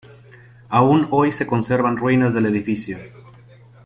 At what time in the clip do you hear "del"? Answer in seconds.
2.33-2.47